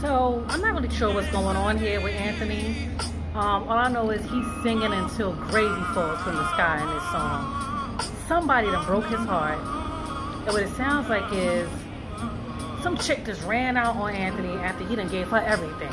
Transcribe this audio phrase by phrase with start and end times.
[0.00, 2.88] So I'm not really sure what's going on here with Anthony.
[3.34, 7.02] Um, all I know is he's singing until gravy falls from the sky in this
[7.10, 8.00] song.
[8.26, 9.58] Somebody done broke his heart.
[9.58, 11.68] And what it sounds like is
[12.82, 15.92] some chick just ran out on Anthony after he done gave her everything.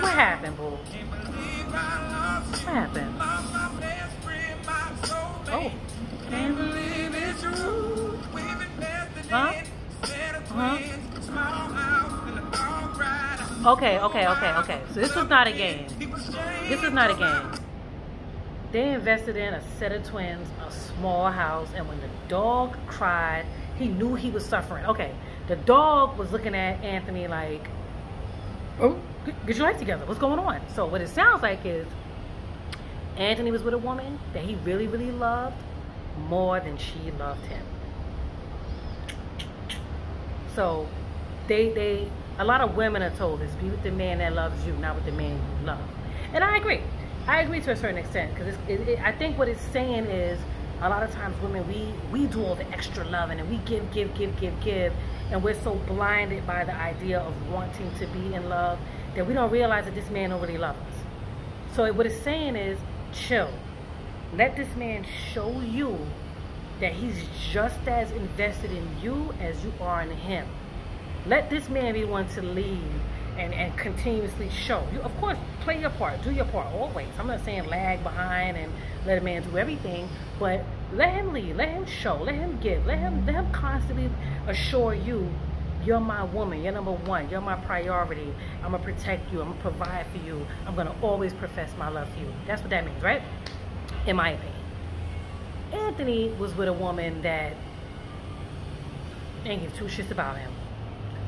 [0.00, 0.70] What happened, boo?
[0.70, 3.14] What happened?
[5.50, 5.72] Oh.
[9.30, 9.52] Huh?
[10.48, 10.93] Huh?
[13.64, 14.80] Okay, okay, okay, okay.
[14.92, 15.86] So this was not a game.
[16.68, 17.50] This is not a game.
[18.72, 23.46] They invested in a set of twins, a small house, and when the dog cried,
[23.78, 24.84] he knew he was suffering.
[24.84, 25.14] Okay,
[25.46, 27.66] the dog was looking at Anthony like,
[28.80, 28.98] oh,
[29.46, 30.04] get your life together.
[30.04, 30.60] What's going on?
[30.74, 31.86] So what it sounds like is
[33.16, 35.56] Anthony was with a woman that he really, really loved
[36.28, 37.64] more than she loved him.
[40.54, 40.86] So
[41.48, 44.66] they they a lot of women are told this be with the man that loves
[44.66, 45.80] you not with the man you love.
[46.32, 46.80] And i agree.
[47.26, 50.38] I agree to a certain extent because it, i think what it's saying is
[50.80, 53.90] a lot of times women we we do all the extra loving and we give
[53.92, 54.92] give give give give
[55.30, 58.78] and we're so blinded by the idea of wanting to be in love
[59.14, 61.74] that we don't realize that this man don't really love us.
[61.74, 62.78] So what it's saying is
[63.12, 63.50] chill.
[64.34, 65.96] Let this man show you
[66.80, 70.46] that he's just as invested in you as you are in him
[71.26, 72.80] let this man be one to lead
[73.38, 74.86] and, and continuously show.
[74.92, 77.08] You, of course, play your part, do your part always.
[77.18, 78.72] I'm not saying lag behind and
[79.06, 80.08] let a man do everything,
[80.38, 84.10] but let him lead, let him show, let him give, let him let him constantly
[84.46, 85.28] assure you
[85.84, 88.32] you're my woman, you're number one, you're my priority.
[88.62, 92.08] I'm gonna protect you, I'm gonna provide for you, I'm gonna always profess my love
[92.08, 92.32] for you.
[92.46, 93.20] That's what that means, right?
[94.06, 94.54] In my opinion.
[95.72, 97.52] Anthony was with a woman that
[99.44, 100.50] ain't give two shits about him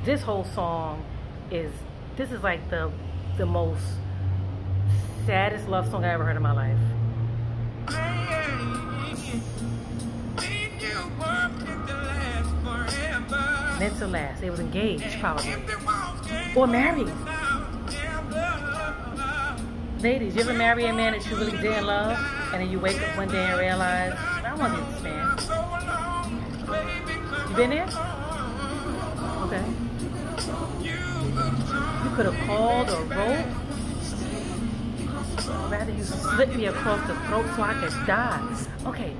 [0.07, 1.05] this whole song
[1.51, 1.73] is
[2.17, 2.91] this is like the
[3.39, 3.83] the most
[5.27, 6.79] saddest love song I ever heard in my life.
[13.81, 14.41] Meant to last.
[14.41, 15.55] They was engaged probably.
[16.55, 17.11] Or married.
[20.00, 22.17] Ladies, you ever marry a man that you really didn't love
[22.53, 25.37] and then you wake up one day and realize, I want this man.
[27.50, 27.88] You been there?
[29.47, 29.86] Okay.
[32.16, 33.44] Could have called or wrote.
[35.71, 38.56] Rather you slit me across the throat so I could die.
[38.87, 39.15] Okay.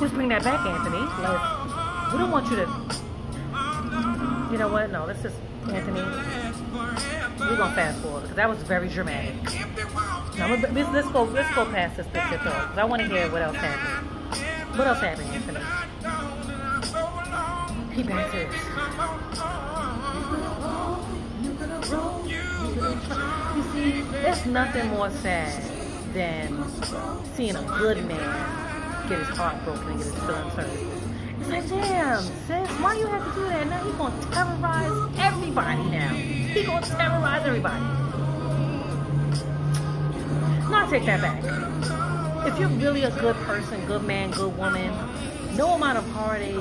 [0.00, 0.98] Let's bring that back, Anthony.
[1.22, 2.66] Let's, we don't want you to...
[4.50, 4.90] You know what?
[4.90, 5.36] No, let's just...
[5.68, 6.00] Anthony,
[7.38, 9.34] we're going to fast forward because that was very dramatic.
[10.38, 13.30] No, let's, let's go let's go past this picture though because I want to hear
[13.30, 14.76] what else happened.
[14.76, 15.60] What else happened, Anthony?
[17.94, 19.59] He back
[21.90, 25.62] You see, there's nothing more sad
[26.12, 26.64] than
[27.34, 30.70] seeing a good man get his heart broken and get his feelings hurt.
[31.40, 33.66] It's like, damn, sis, why you have to do that?
[33.66, 36.14] Now he's gonna terrorize everybody now.
[36.14, 37.80] He gonna terrorize everybody.
[40.70, 42.46] Now I take that back.
[42.46, 44.92] If you're really a good person, good man, good woman,
[45.56, 46.54] no amount of heartache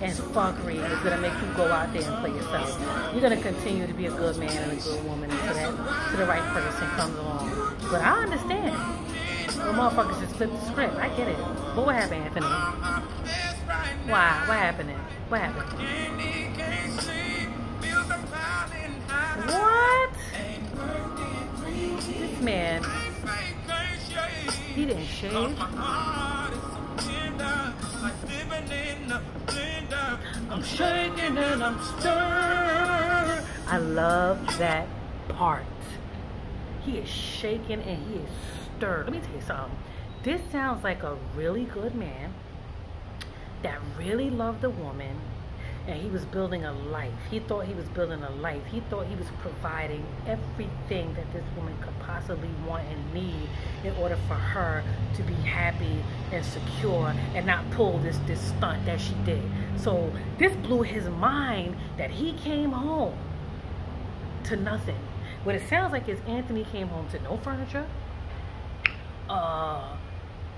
[0.00, 3.12] and fuckery is gonna make you go out there and play yourself.
[3.12, 6.16] You're gonna continue to be a good man and a good woman until that to
[6.16, 7.76] the right person comes along.
[7.90, 8.74] But I understand.
[9.46, 10.96] The motherfuckers just flip the script.
[10.96, 11.38] I get it.
[11.38, 12.46] But what happened, Anthony?
[14.06, 14.44] Why?
[14.46, 14.90] What happened?
[15.28, 15.66] What happened?
[19.50, 20.10] What?
[22.18, 22.82] This man,
[24.74, 25.56] he didn't shave.
[30.56, 33.44] I'm shaking and I'm stirred.
[33.68, 34.88] I love that
[35.28, 35.64] part.
[36.82, 38.30] He is shaking and he is
[38.78, 39.04] stirred.
[39.04, 39.76] Let me tell you something.
[40.22, 42.32] This sounds like a really good man
[43.62, 45.20] that really loved a woman
[45.86, 47.12] and he was building a life.
[47.30, 48.64] He thought he was building a life.
[48.66, 53.48] He thought he was providing everything that this woman could possibly want and need
[53.84, 54.82] in order for her
[55.14, 56.02] to be happy
[56.32, 59.42] and secure and not pull this this stunt that she did.
[59.76, 63.16] So this blew his mind that he came home
[64.44, 64.98] to nothing.
[65.44, 67.86] What it sounds like is Anthony came home to no furniture,
[69.28, 69.96] uh,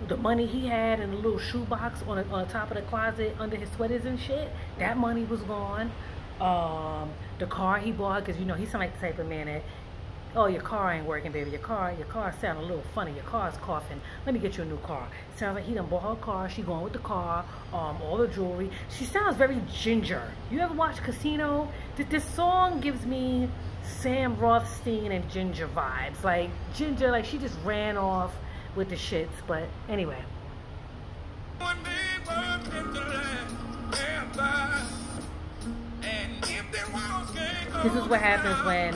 [0.07, 3.35] the money he had in the little shoebox on on the top of the closet
[3.39, 5.91] under his sweaters and shit, that money was gone.
[6.41, 7.11] Um,
[7.41, 9.63] the car he bought, because you know he sound like the type of man that,
[10.37, 11.51] oh your car ain't working, baby.
[11.51, 13.13] Your car, your car sound a little funny.
[13.13, 14.01] Your car's coughing.
[14.25, 15.09] Let me get you a new car.
[15.37, 16.49] Sounds like he done bought her car.
[16.49, 18.71] She going with the car, um, all the jewelry.
[18.97, 20.23] She sounds very ginger.
[20.51, 21.73] You ever watch Casino?
[21.97, 23.49] this song gives me
[23.83, 26.23] Sam Rothstein and Ginger vibes.
[26.23, 28.33] Like Ginger, like she just ran off
[28.79, 29.29] with the shits.
[29.47, 30.17] But anyway.
[37.83, 38.95] This is what happens when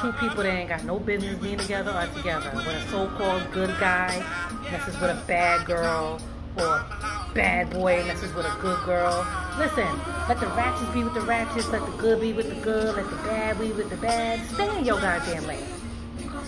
[0.00, 2.50] two people that ain't got no business being together are together.
[2.50, 4.24] When a so-called good guy
[4.70, 6.20] messes with a bad girl,
[6.56, 9.26] or a bad boy messes with a good girl.
[9.58, 9.88] Listen,
[10.28, 13.08] let the ratchets be with the ratchets, let the good be with the good, let
[13.10, 14.40] the bad be with the bad.
[14.54, 15.83] Stay in your goddamn lane.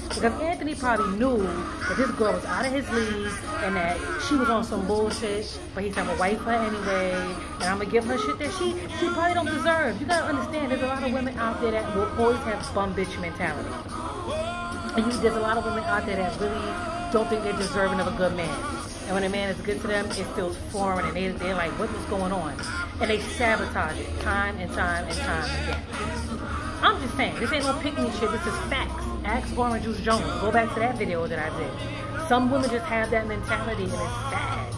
[0.09, 3.33] Because Anthony probably knew that this girl was out of his league
[3.65, 3.99] and that
[4.29, 8.05] she was on some bullshit, but he's gonna wife her anyway, and I'm gonna give
[8.05, 10.01] her shit that she she probably don't deserve.
[10.01, 12.95] You gotta understand, there's a lot of women out there that will always have bum
[12.95, 13.69] bitch mentality.
[14.97, 18.01] And you, there's a lot of women out there that really don't think they're deserving
[18.01, 18.59] of a good man.
[19.07, 21.71] And when a man is good to them, it feels foreign, and they, they're like,
[21.79, 22.55] what is going on?
[23.01, 26.66] And they sabotage it time and time and time again.
[26.83, 29.05] I'm just saying, this ain't no pick me shit, this is facts.
[29.25, 30.25] Ask Orange Juice Jones.
[30.41, 32.29] Go back to that video that I did.
[32.29, 34.75] Some women just have that mentality and it's sad.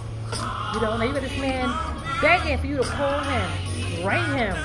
[0.75, 1.73] You know, now you got this man
[2.21, 4.57] begging for you to call him, write him,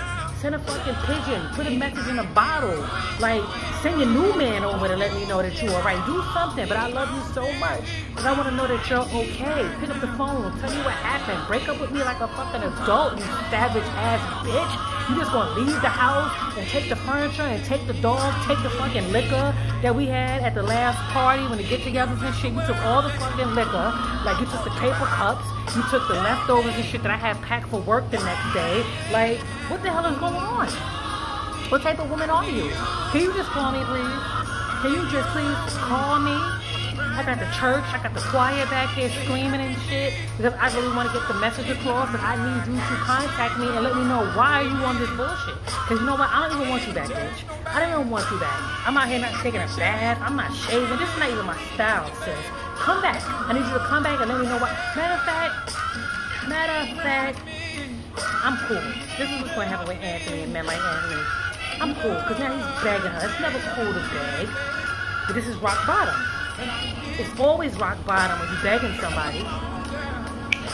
[0.44, 2.75] send a fucking pigeon, put a message in a bottle.
[3.22, 3.42] Like,
[3.81, 6.06] send your new man over to let me know that you're alright.
[6.06, 7.88] Do something, but I love you so much.
[8.10, 9.63] Because I want to know that you're okay.
[9.80, 11.48] Pick up the phone, tell me what happened.
[11.48, 14.74] Break up with me like a fucking adult, you savage ass bitch.
[15.07, 18.62] You just gonna leave the house and take the furniture and take the dog, take
[18.63, 22.51] the fucking liquor that we had at the last party when the get-togethers and shit.
[22.51, 23.95] You took all the fucking liquor,
[24.28, 27.42] like you took the paper cups, you took the leftovers and shit that I had
[27.42, 28.83] packed for work the next day.
[29.12, 29.39] Like,
[29.69, 30.68] what the hell is going on?
[31.71, 32.69] What type of woman are you?
[33.12, 34.44] Can you just call me, please?
[34.83, 36.38] Can you just please call me?
[37.13, 40.74] I got the church, I got the choir back here screaming and shit because I
[40.74, 43.86] really want to get the message across but I need you to contact me and
[43.86, 45.62] let me know why you on this bullshit.
[45.62, 46.30] Because you know what?
[46.30, 47.45] I don't even want you back, bitch.
[47.69, 48.57] I don't even want you back.
[48.88, 50.18] I'm out here not taking a bath.
[50.21, 50.98] I'm not shaving.
[50.98, 52.62] This is not even my style, sis.
[52.83, 53.24] Come back.
[53.47, 54.75] I need you to come back and let me know what.
[54.91, 55.71] Matter of fact,
[56.50, 57.39] matter of fact,
[58.44, 58.83] I'm cool.
[59.15, 61.24] This is what's going to happen with Anthony and men like Anthony.
[61.80, 63.24] I'm cool because now he's begging her.
[63.24, 64.50] It's never cool to beg.
[65.27, 66.13] But this is rock bottom.
[67.15, 69.47] It's always rock bottom when you're begging somebody.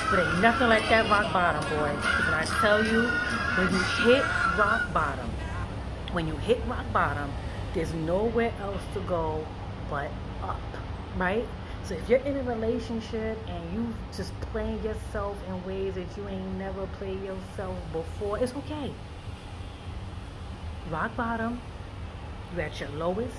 [0.10, 1.94] But ain't nothing like that rock bottom, boy.
[1.94, 3.06] When I tell you,
[3.54, 4.26] when you hit
[4.58, 5.30] rock bottom,
[6.12, 7.30] when you hit rock bottom,
[7.76, 9.46] there's nowhere else to go
[9.92, 10.10] but
[10.42, 10.58] up,
[11.16, 11.46] right?
[11.86, 16.28] So if you're in a relationship and you just playing yourself in ways that you
[16.28, 18.94] ain't never played yourself before, it's okay.
[20.92, 21.60] Rock bottom,
[22.54, 23.36] you're at your lowest,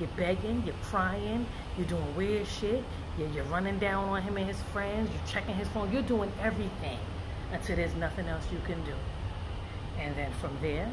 [0.00, 1.46] you're begging, you're crying,
[1.76, 2.82] you're doing weird shit,
[3.18, 6.32] you're, you're running down on him and his friends, you're checking his phone, you're doing
[6.40, 6.98] everything
[7.52, 8.94] until there's nothing else you can do.
[10.00, 10.90] And then from there,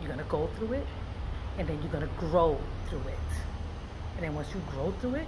[0.00, 0.86] you're gonna go through it,
[1.58, 3.51] and then you're gonna grow through it.
[4.16, 5.26] And then once you grow through it,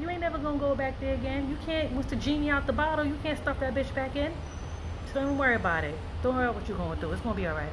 [0.00, 1.48] you ain't never gonna go back there again.
[1.50, 4.32] You can't, once the genie out the bottle, you can't stuff that bitch back in.
[5.12, 5.94] So don't worry about it.
[6.22, 7.12] Don't worry about what you're going through.
[7.12, 7.72] It's gonna be alright.